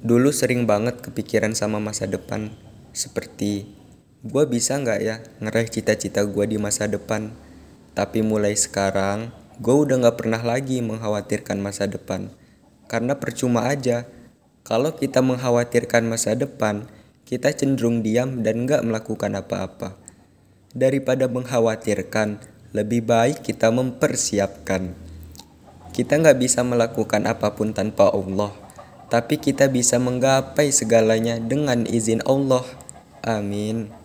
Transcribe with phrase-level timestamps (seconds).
[0.00, 2.48] Dulu sering banget kepikiran sama masa depan,
[2.96, 3.68] seperti
[4.24, 7.28] gue bisa nggak ya ngeraih cita-cita gue di masa depan.
[7.92, 9.28] Tapi mulai sekarang,
[9.60, 12.32] gue udah nggak pernah lagi mengkhawatirkan masa depan,
[12.88, 14.08] karena percuma aja.
[14.64, 16.88] Kalau kita mengkhawatirkan masa depan,
[17.28, 20.00] kita cenderung diam dan nggak melakukan apa-apa.
[20.72, 22.40] Daripada mengkhawatirkan,
[22.72, 24.96] lebih baik kita mempersiapkan.
[25.92, 28.69] Kita nggak bisa melakukan apa pun tanpa Allah
[29.10, 32.62] tapi kita bisa menggapai segalanya dengan izin Allah.
[33.26, 33.99] Amin.